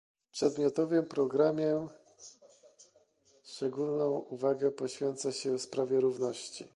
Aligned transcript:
W 0.29 0.33
przedmiotowym 0.33 1.05
programie 1.05 1.87
szczególną 3.43 4.05
uwagę 4.11 4.71
poświęca 4.71 5.31
się 5.31 5.59
sprawie 5.59 5.99
równości 6.01 6.65